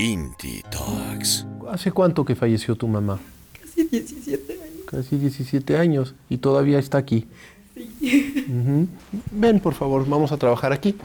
[0.00, 1.46] Inti Talks.
[1.70, 3.20] ¿Hace cuánto que falleció tu mamá?
[3.60, 4.86] Casi 17 años.
[4.86, 7.28] Casi 17 años y todavía está aquí.
[7.76, 8.88] Ujú.
[9.30, 10.96] Ven, por favor, vamos a trabajar aquí.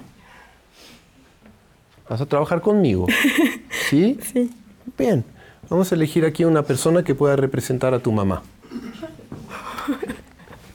[2.10, 3.08] ¿Vas a trabajar conmigo?
[3.90, 4.18] ¿Sí?
[4.32, 4.50] Sí.
[4.98, 5.26] Bien.
[5.70, 8.44] Vamos a elegir aquí una persona que pueda representar a tu mamá.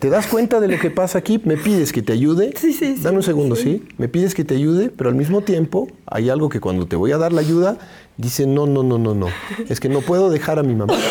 [0.01, 1.43] ¿Te das cuenta de lo que pasa aquí?
[1.45, 2.55] ¿Me pides que te ayude?
[2.57, 3.63] Sí, sí, sí, Dame un segundo, sí.
[3.63, 3.89] ¿sí?
[3.99, 7.13] Me pides que te ayude, pero al mismo tiempo hay algo que cuando te voy
[7.13, 7.77] a dar la ayuda,
[8.17, 9.27] dice, no, no, no, no, no.
[9.69, 10.95] Es que no puedo dejar a mi mamá.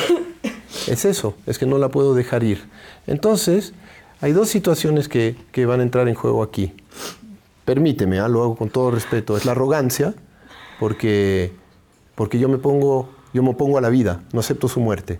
[0.87, 2.63] Es eso, es que no la puedo dejar ir.
[3.05, 3.73] Entonces,
[4.21, 6.73] hay dos situaciones que, que van a entrar en juego aquí.
[7.65, 8.27] Permíteme, ¿ah?
[8.27, 9.37] lo hago con todo respeto.
[9.37, 10.15] Es la arrogancia,
[10.79, 11.51] porque,
[12.15, 15.19] porque yo, me pongo, yo me opongo a la vida, no acepto su muerte.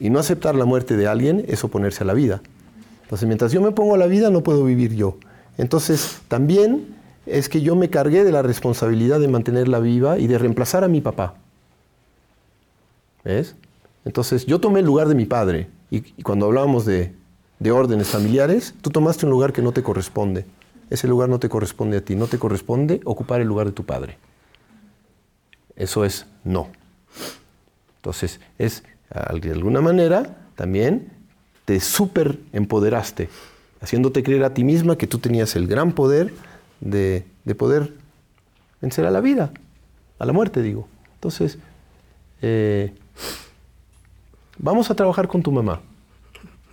[0.00, 2.40] Y no aceptar la muerte de alguien es oponerse a la vida.
[3.02, 5.18] Entonces, mientras yo me pongo a la vida, no puedo vivir yo.
[5.58, 10.38] Entonces, también es que yo me cargué de la responsabilidad de mantenerla viva y de
[10.38, 11.34] reemplazar a mi papá.
[13.24, 13.54] ¿Ves?
[14.04, 15.68] Entonces, yo tomé el lugar de mi padre.
[15.90, 17.14] Y, cuando hablábamos de,
[17.58, 20.44] de órdenes familiares, tú tomaste un lugar que no te corresponde.
[20.90, 22.16] Ese lugar no te corresponde a ti.
[22.16, 24.18] No te corresponde ocupar el lugar de tu padre.
[25.76, 26.68] Eso es no.
[27.96, 28.82] Entonces, es
[29.40, 31.12] de alguna manera también
[31.64, 33.28] te super empoderaste,
[33.80, 36.34] haciéndote creer a ti misma que tú tenías el gran poder
[36.80, 37.94] de, de poder
[38.80, 39.52] vencer a la vida,
[40.18, 40.88] a la muerte, digo.
[41.14, 41.58] Entonces,
[42.42, 42.92] eh,
[44.58, 45.80] vamos a trabajar con tu mamá.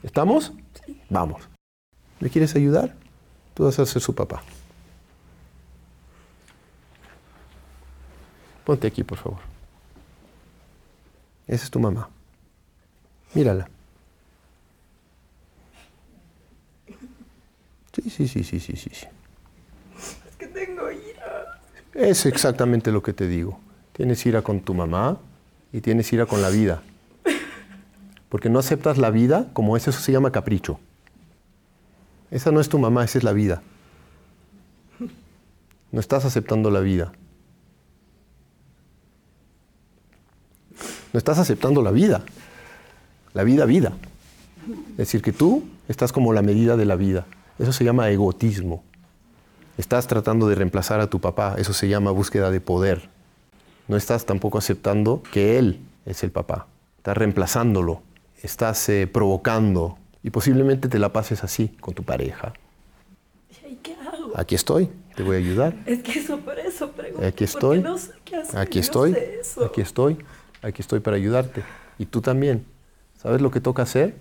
[0.04, 0.52] ¿Estamos?
[1.10, 1.48] Vamos.
[2.20, 2.96] ¿Me quieres ayudar?
[3.54, 4.42] Tú vas a ser su papá.
[8.66, 9.40] Ponte aquí, por favor.
[11.48, 12.10] Esa es tu mamá.
[13.34, 13.70] Mírala.
[17.94, 18.90] Sí, sí, sí, sí, sí, sí.
[18.94, 19.08] sí.
[20.30, 21.60] Es que tengo ira.
[21.94, 23.60] Es exactamente lo que te digo.
[23.94, 25.18] Tienes ira con tu mamá
[25.74, 26.82] y tienes ira con la vida.
[28.30, 30.80] Porque no aceptas la vida como es, eso se llama capricho.
[32.32, 33.62] Esa no es tu mamá, esa es la vida.
[35.92, 37.12] No estás aceptando la vida.
[41.12, 42.24] No estás aceptando la vida.
[43.34, 43.94] La vida, vida.
[44.92, 47.26] Es decir, que tú estás como la medida de la vida.
[47.60, 48.84] Eso se llama egotismo.
[49.78, 53.10] Estás tratando de reemplazar a tu papá, eso se llama búsqueda de poder.
[53.88, 56.68] No estás tampoco aceptando que él es el papá.
[56.98, 58.02] Estás reemplazándolo,
[58.44, 62.54] estás eh, provocando y posiblemente te la pases así con tu pareja.
[63.68, 64.34] ¿Y qué hago?
[64.36, 65.76] Aquí estoy, te voy a ayudar.
[65.86, 67.26] Es que eso por eso pregunto.
[67.26, 67.82] Aquí estoy.
[67.82, 68.60] no sé qué hacer.
[68.60, 69.16] Aquí estoy,
[69.66, 70.18] aquí estoy,
[70.62, 71.64] aquí estoy para ayudarte.
[71.98, 72.66] Y tú también.
[73.22, 74.16] ¿Sabes lo que toca hacer?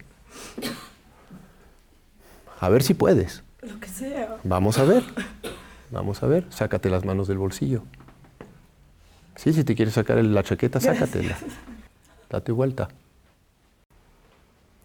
[2.61, 3.43] A ver si puedes.
[3.63, 4.37] Lo que sea.
[4.45, 5.03] Vamos a ver.
[5.91, 6.47] Vamos a ver.
[6.51, 7.83] Sácate las manos del bolsillo.
[9.37, 11.39] Sí, si te quieres sacar la chaqueta, sácatela.
[12.29, 12.89] Date vuelta.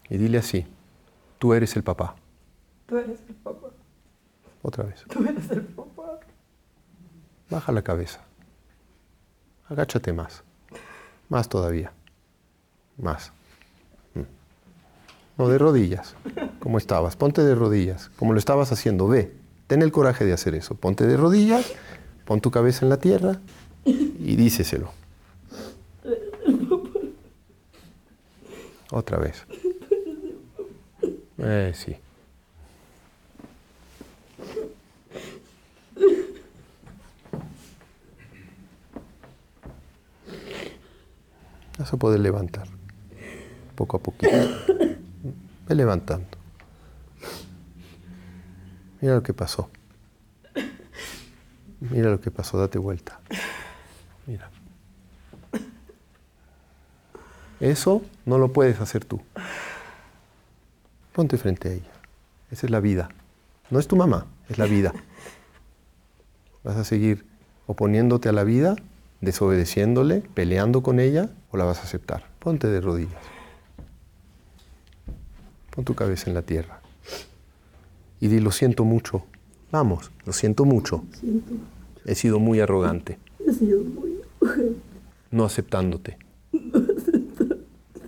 [0.09, 0.66] Y dile así.
[1.38, 2.16] Tú eres el papá.
[2.86, 3.68] Tú eres el papá.
[4.62, 5.04] Otra vez.
[5.09, 6.20] Tú eres el papá.
[7.50, 8.22] Baja la cabeza.
[9.68, 10.42] Agáchate más.
[11.28, 11.92] Más todavía.
[12.98, 13.34] Más.
[15.38, 16.16] No, de rodillas.
[16.59, 17.16] Como estabas.
[17.16, 18.09] Ponte de rodillas.
[18.16, 19.07] Como lo estabas haciendo.
[19.07, 19.34] Ve.
[19.68, 20.75] Ten el coraje de hacer eso.
[20.75, 21.73] Ponte de rodillas.
[22.25, 23.40] Pon tu cabeza en la tierra.
[23.84, 24.91] Y díceselo.
[28.91, 29.45] Otra vez.
[31.38, 31.95] Eh, sí.
[41.78, 42.68] Vas a poder levantar.
[43.75, 44.31] Poco a poquito.
[45.68, 46.38] Ve levantando.
[49.02, 49.70] Mira lo que pasó.
[51.80, 53.20] Mira lo que pasó, date vuelta.
[54.25, 54.50] Mira.
[57.59, 59.22] Eso no lo puedes hacer tú.
[61.14, 61.92] Ponte frente a ella.
[62.52, 63.09] Esa es la vida.
[63.70, 64.94] No es tu mamá, es la vida.
[66.63, 67.25] ¿Vas a seguir
[67.68, 68.75] oponiéndote a la vida,
[69.22, 72.30] desobedeciéndole, peleando con ella o la vas a aceptar?
[72.39, 73.35] Ponte de rodillas.
[75.75, 76.81] Pon tu cabeza en la tierra.
[78.19, 79.24] Y di, lo siento mucho.
[79.72, 81.04] Vamos, lo siento mucho.
[82.06, 84.22] He sido muy arrogante, He sido muy
[85.31, 86.18] no aceptándote.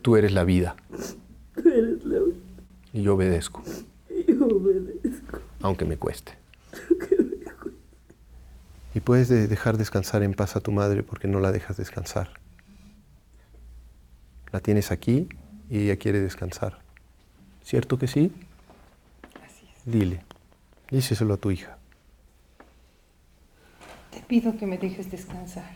[0.01, 0.75] Tú eres la vida
[1.55, 2.35] Tú eres la vida.
[2.93, 3.61] y yo obedezco,
[4.09, 5.39] Y yo obedezco.
[5.61, 6.33] aunque me cueste.
[8.93, 12.29] Y puedes de- dejar descansar en paz a tu madre porque no la dejas descansar.
[14.51, 15.27] La tienes aquí
[15.69, 16.79] y ella quiere descansar.
[17.67, 18.31] ¿Cierto que sí?
[19.83, 20.23] Dile,
[20.89, 21.77] díselo a tu hija.
[24.09, 25.69] Te pido que me dejes descansar.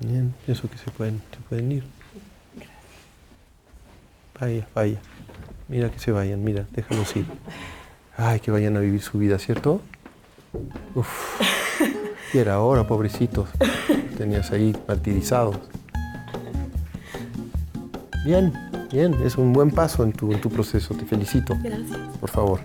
[0.00, 1.84] Bien, pienso que se pueden, se pueden ir.
[4.40, 5.00] Vaya, vaya.
[5.68, 7.26] Mira que se vayan, mira, déjalos ir.
[8.16, 9.82] Ay, que vayan a vivir su vida, ¿cierto?
[10.94, 11.40] Uf.
[12.32, 13.50] Y era ahora, pobrecitos.
[14.16, 15.58] Tenías ahí martirizados.
[18.26, 18.52] Bien,
[18.90, 21.56] bien, es un buen paso en tu, en tu proceso, te felicito.
[21.62, 21.96] Gracias.
[22.18, 22.60] Por favor.